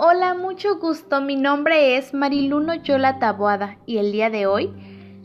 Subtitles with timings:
[0.00, 1.20] Hola, mucho gusto.
[1.20, 4.72] Mi nombre es Mariluno Yola Taboada y el día de hoy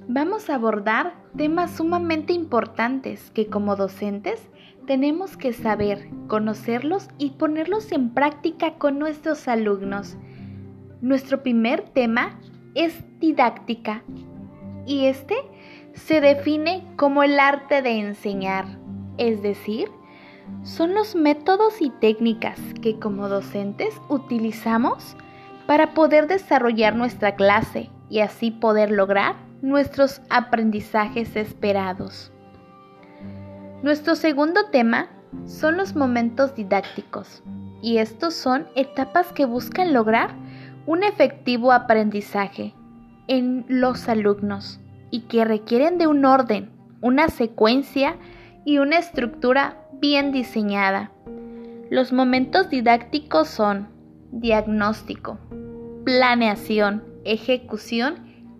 [0.08, 4.50] vamos a abordar temas sumamente importantes que como docentes
[4.88, 10.18] tenemos que saber, conocerlos y ponerlos en práctica con nuestros alumnos.
[11.02, 12.40] Nuestro primer tema
[12.74, 14.04] es didáctica
[14.88, 15.36] y este
[15.94, 18.66] se define como el arte de enseñar,
[19.20, 19.92] es decir,
[20.64, 25.16] son los métodos y técnicas que como docentes utilizamos
[25.68, 32.32] para poder desarrollar nuestra clase y así poder lograr nuestros aprendizajes esperados.
[33.82, 35.10] Nuestro segundo tema
[35.46, 37.44] son los momentos didácticos
[37.82, 40.36] y estos son etapas que buscan lograr
[40.86, 42.74] un efectivo aprendizaje
[43.28, 44.80] en los alumnos
[45.12, 48.18] y que requieren de un orden, una secuencia
[48.66, 51.12] y una estructura bien diseñada.
[51.90, 53.88] Los momentos didácticos son
[54.34, 55.38] diagnóstico,
[56.04, 58.16] planeación, ejecución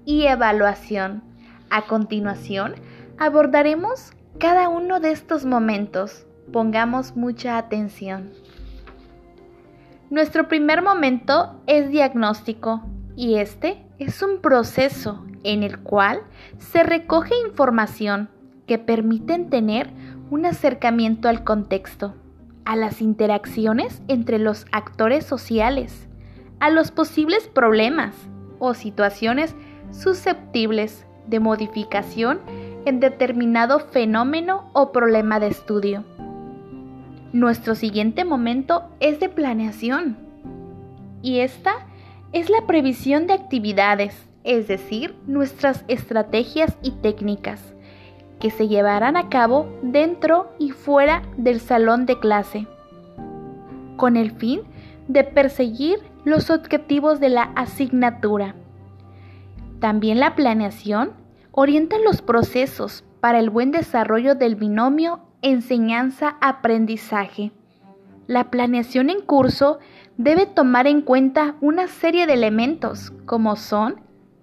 [0.06, 1.22] y evaluación.
[1.70, 2.76] A continuación,
[3.18, 6.26] abordaremos cada uno de estos momentos.
[6.54, 8.32] Pongamos mucha atención.
[10.10, 12.84] Nuestro primer momento es diagnóstico
[13.18, 16.22] y este es un proceso en el cual
[16.58, 18.30] se recoge información
[18.66, 19.90] que permiten tener
[20.30, 22.14] un acercamiento al contexto,
[22.66, 26.08] a las interacciones entre los actores sociales,
[26.60, 28.16] a los posibles problemas
[28.60, 29.56] o situaciones
[29.92, 32.40] susceptibles de modificación
[32.86, 36.04] en determinado fenómeno o problema de estudio.
[37.32, 40.18] Nuestro siguiente momento es de planeación
[41.22, 41.88] y esta
[42.32, 47.73] es la previsión de actividades, es decir, nuestras estrategias y técnicas
[48.44, 52.68] que se llevarán a cabo dentro y fuera del salón de clase,
[53.96, 54.64] con el fin
[55.08, 58.56] de perseguir los objetivos de la asignatura.
[59.80, 61.14] También la planeación
[61.54, 67.54] orienta los procesos para el buen desarrollo del binomio enseñanza-aprendizaje.
[68.28, 69.80] La planeación en curso
[70.18, 74.02] debe tomar en cuenta una serie de elementos como son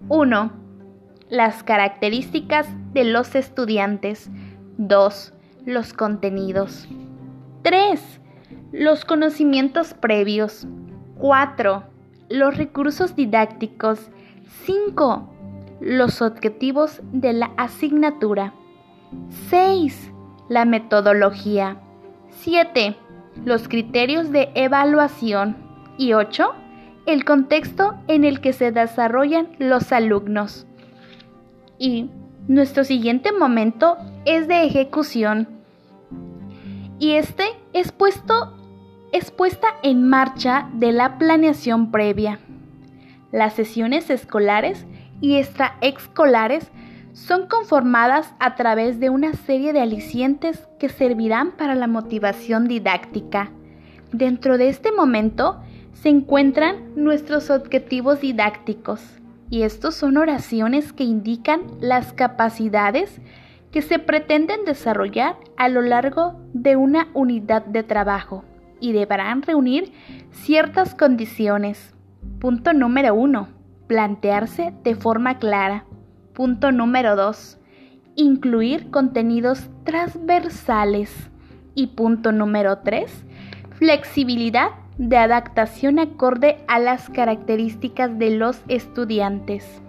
[0.09, 0.70] 1
[1.31, 4.29] las características de los estudiantes.
[4.77, 5.33] 2.
[5.65, 6.89] Los contenidos.
[7.61, 8.19] 3.
[8.73, 10.67] Los conocimientos previos.
[11.19, 11.83] 4.
[12.29, 14.11] Los recursos didácticos.
[14.65, 15.33] 5.
[15.79, 18.53] Los objetivos de la asignatura.
[19.49, 20.11] 6.
[20.49, 21.77] La metodología.
[22.41, 22.97] 7.
[23.45, 25.55] Los criterios de evaluación.
[25.97, 26.53] Y 8.
[27.05, 30.67] El contexto en el que se desarrollan los alumnos.
[31.81, 32.11] Y
[32.47, 35.47] nuestro siguiente momento es de ejecución.
[36.99, 38.55] Y este es puesto
[39.11, 42.37] es puesta en marcha de la planeación previa.
[43.31, 44.85] Las sesiones escolares
[45.21, 46.71] y extraescolares
[47.13, 53.49] son conformadas a través de una serie de alicientes que servirán para la motivación didáctica.
[54.11, 55.63] Dentro de este momento
[55.93, 59.01] se encuentran nuestros objetivos didácticos,
[59.51, 63.21] y estos son oraciones que indican las capacidades
[63.69, 68.45] que se pretenden desarrollar a lo largo de una unidad de trabajo
[68.79, 69.91] y deberán reunir
[70.31, 71.93] ciertas condiciones.
[72.39, 73.49] Punto número uno,
[73.87, 75.85] plantearse de forma clara.
[76.33, 77.59] Punto número dos,
[78.15, 81.29] incluir contenidos transversales.
[81.75, 83.25] Y punto número tres,
[83.77, 89.81] flexibilidad de adaptación acorde a las características de los estudiantes.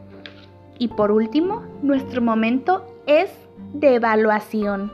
[0.79, 3.31] Y por último, nuestro momento es
[3.75, 4.93] de evaluación.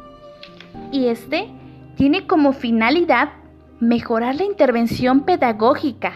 [0.92, 1.48] Y este
[1.96, 3.30] tiene como finalidad
[3.80, 6.12] mejorar la intervención pedagógica,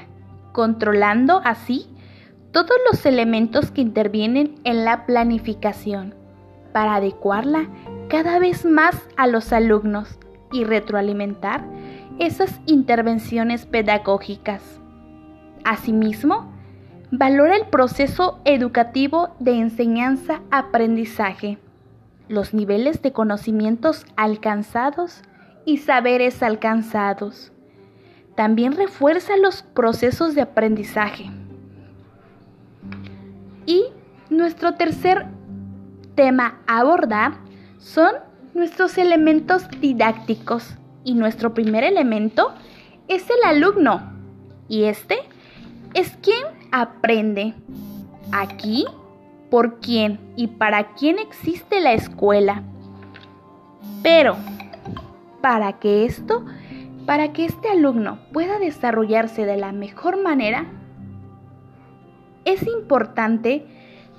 [0.52, 1.86] controlando así
[2.50, 6.14] todos los elementos que intervienen en la planificación,
[6.72, 7.68] para adecuarla
[8.08, 10.18] cada vez más a los alumnos
[10.52, 11.64] y retroalimentar
[12.18, 14.62] esas intervenciones pedagógicas.
[15.64, 16.52] Asimismo,
[17.10, 21.58] valora el proceso educativo de enseñanza-aprendizaje,
[22.28, 25.22] los niveles de conocimientos alcanzados
[25.64, 27.52] y saberes alcanzados.
[28.34, 31.30] También refuerza los procesos de aprendizaje.
[33.66, 33.84] Y
[34.30, 35.26] nuestro tercer
[36.14, 37.34] tema a abordar
[37.78, 38.14] son
[38.54, 42.52] nuestros elementos didácticos y nuestro primer elemento
[43.08, 44.12] es el alumno.
[44.68, 45.18] Y este
[45.94, 47.54] es quien aprende.
[48.32, 48.86] Aquí,
[49.50, 52.62] por quién y para quién existe la escuela.
[54.02, 54.36] Pero,
[55.40, 56.44] para que esto
[57.06, 60.66] Para que este alumno pueda desarrollarse de la mejor manera,
[62.44, 63.66] es importante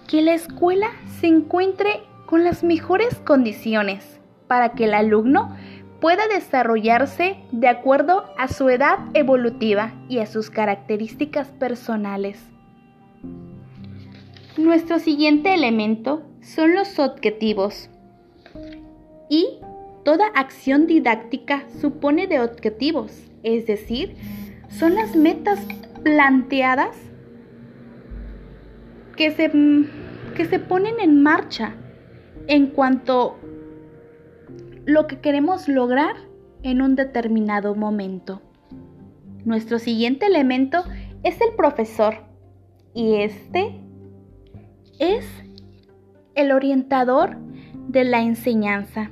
[0.08, 0.88] que la escuela
[1.20, 5.56] se encuentre con las mejores condiciones para que el alumno
[6.04, 12.46] pueda desarrollarse de acuerdo a su edad evolutiva y a sus características personales.
[14.58, 17.90] Nuestro siguiente elemento son los objetivos.
[19.30, 19.60] Y
[20.04, 24.18] toda acción didáctica supone de objetivos, es decir,
[24.68, 25.66] son las metas
[26.04, 26.98] planteadas
[29.16, 29.50] que se,
[30.36, 31.78] que se ponen en marcha
[32.48, 33.38] en cuanto
[34.86, 36.16] lo que queremos lograr
[36.62, 38.42] en un determinado momento.
[39.46, 40.84] Nuestro siguiente elemento
[41.24, 42.16] es el profesor
[42.94, 43.80] y este
[45.00, 45.26] es
[46.36, 47.38] el orientador
[47.88, 49.12] de la enseñanza.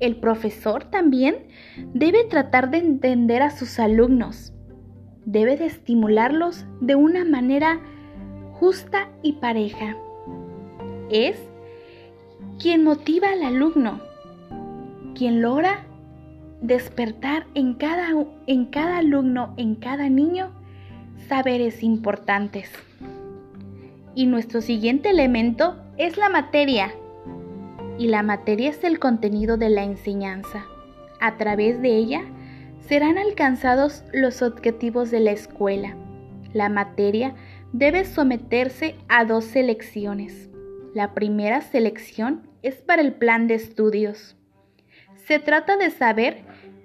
[0.00, 1.46] El profesor también
[1.92, 4.52] debe tratar de entender a sus alumnos,
[5.24, 7.80] debe de estimularlos de una manera
[8.52, 9.96] justa y pareja.
[11.10, 11.38] Es
[12.58, 14.00] quien motiva al alumno,
[15.14, 15.84] quien logra
[16.60, 18.08] despertar en cada,
[18.46, 20.50] en cada alumno, en cada niño,
[21.28, 22.70] saberes importantes.
[24.14, 26.94] Y nuestro siguiente elemento es la materia.
[27.98, 30.64] Y la materia es el contenido de la enseñanza.
[31.20, 32.22] A través de ella
[32.80, 35.96] serán alcanzados los objetivos de la escuela.
[36.52, 37.34] La materia
[37.72, 40.48] debe someterse a dos selecciones.
[40.94, 44.36] La primera selección es para el plan de estudios.
[45.26, 46.42] Se trata de saber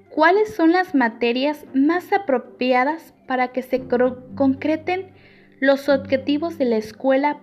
[0.10, 3.84] cuáles son las materias más apropiadas para que se
[4.36, 5.12] concreten
[5.60, 7.40] los objetivos de la escuela,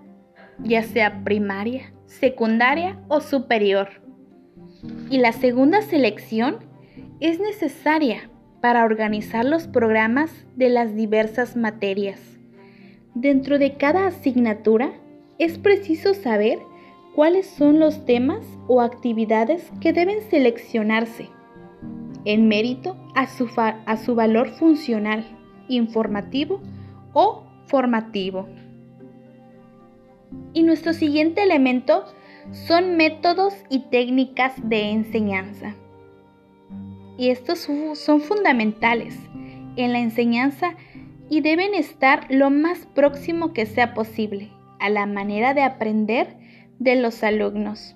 [0.58, 3.88] ya sea primaria, secundaria o superior.
[5.10, 6.58] Y la segunda selección
[7.20, 8.30] es necesaria
[8.62, 12.20] para organizar los programas de las diversas materias.
[13.14, 14.92] Dentro de cada asignatura
[15.38, 16.58] es preciso saber
[17.16, 21.30] cuáles son los temas o actividades que deben seleccionarse
[22.26, 25.24] en mérito a su, a su valor funcional,
[25.66, 26.60] informativo
[27.14, 28.46] o formativo.
[30.52, 32.04] Y nuestro siguiente elemento
[32.50, 35.74] son métodos y técnicas de enseñanza.
[37.16, 39.18] Y estos son fundamentales
[39.76, 40.74] en la enseñanza
[41.30, 46.44] y deben estar lo más próximo que sea posible a la manera de aprender
[46.78, 47.94] de los alumnos.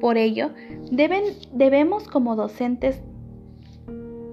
[0.00, 0.50] Por ello,
[0.90, 3.00] deben, debemos como docentes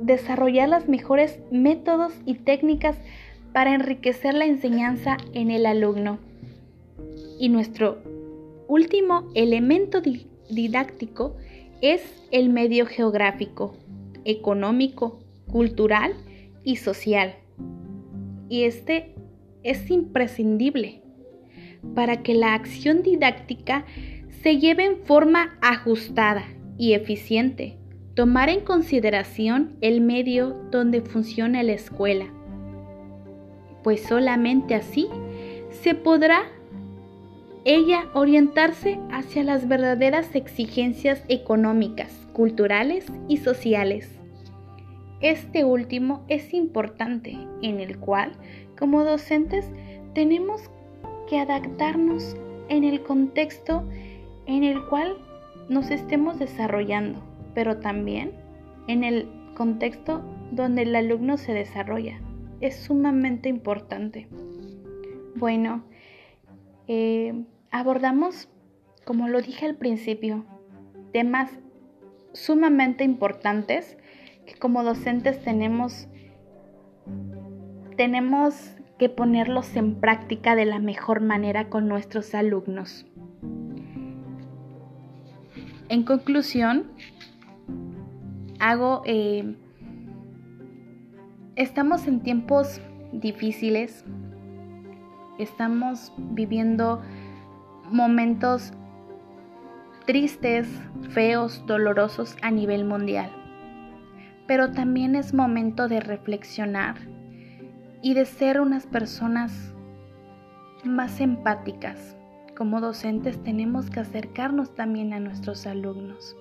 [0.01, 2.97] desarrollar los mejores métodos y técnicas
[3.53, 6.19] para enriquecer la enseñanza en el alumno.
[7.39, 7.97] Y nuestro
[8.67, 10.01] último elemento
[10.49, 11.35] didáctico
[11.81, 12.01] es
[12.31, 13.75] el medio geográfico,
[14.23, 15.19] económico,
[15.51, 16.13] cultural
[16.63, 17.35] y social.
[18.49, 19.15] Y este
[19.63, 21.04] es imprescindible
[21.93, 23.85] para que la acción didáctica
[24.41, 26.45] se lleve en forma ajustada
[26.77, 27.77] y eficiente
[28.15, 32.27] tomar en consideración el medio donde funciona la escuela,
[33.83, 35.09] pues solamente así
[35.69, 36.43] se podrá
[37.65, 44.09] ella orientarse hacia las verdaderas exigencias económicas, culturales y sociales.
[45.19, 48.33] Este último es importante, en el cual,
[48.77, 49.65] como docentes,
[50.13, 50.69] tenemos
[51.27, 52.35] que adaptarnos
[52.69, 53.83] en el contexto
[54.45, 55.17] en el cual
[55.69, 58.33] nos estemos desarrollando pero también
[58.87, 62.19] en el contexto donde el alumno se desarrolla.
[62.61, 64.27] Es sumamente importante.
[65.35, 65.83] Bueno,
[66.87, 68.49] eh, abordamos,
[69.05, 70.45] como lo dije al principio,
[71.13, 71.49] temas
[72.33, 73.97] sumamente importantes
[74.45, 76.07] que como docentes tenemos,
[77.95, 83.05] tenemos que ponerlos en práctica de la mejor manera con nuestros alumnos.
[85.89, 86.87] En conclusión,
[88.59, 89.01] hago...
[89.05, 89.55] Eh,
[91.55, 92.81] estamos en tiempos
[93.13, 94.03] difíciles,
[95.39, 97.01] estamos viviendo
[97.91, 98.73] momentos
[100.05, 100.67] tristes,
[101.09, 103.31] feos, dolorosos a nivel mundial.
[104.47, 107.14] Pero también es momento de reflexionar
[108.05, 109.73] y de ser unas personas
[110.85, 112.15] más empáticas.
[112.55, 116.37] Como docentes tenemos que acercarnos también a nuestros alumnos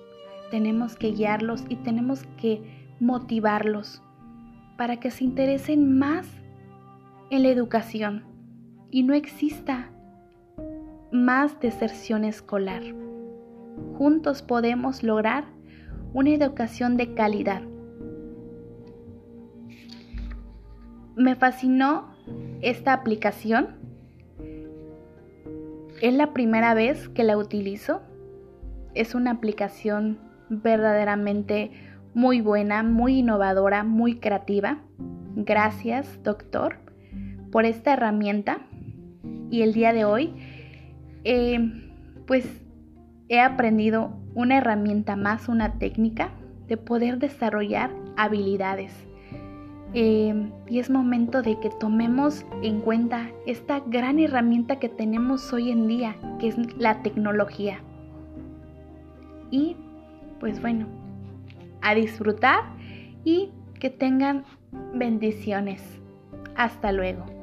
[0.49, 2.61] tenemos que guiarlos y tenemos que
[2.99, 4.01] motivarlos
[4.77, 6.27] para que se interesen más
[7.29, 8.23] en la educación
[8.91, 9.89] y no exista
[11.11, 12.83] más deserción escolar.
[13.97, 15.45] Juntos podemos lograr
[16.13, 17.61] una educación de calidad.
[21.15, 22.13] Me fascinó
[22.61, 23.75] esta aplicación.
[26.01, 28.01] Es la primera vez que la utilizo.
[28.93, 30.19] Es una aplicación
[30.49, 31.71] verdaderamente
[32.13, 34.79] muy buena, muy innovadora, muy creativa.
[35.35, 36.77] Gracias, doctor,
[37.51, 38.59] por esta herramienta.
[39.49, 40.33] Y el día de hoy,
[41.23, 41.59] eh,
[42.27, 42.45] pues
[43.29, 46.31] he aprendido una herramienta más, una técnica
[46.67, 48.91] de poder desarrollar habilidades.
[49.97, 55.71] Eh, y es momento de que tomemos en cuenta esta gran herramienta que tenemos hoy
[55.71, 57.79] en día, que es la tecnología.
[59.51, 59.77] Y
[60.41, 60.85] pues bueno,
[61.81, 62.65] a disfrutar
[63.23, 64.43] y que tengan
[64.93, 65.81] bendiciones.
[66.57, 67.34] Hasta luego.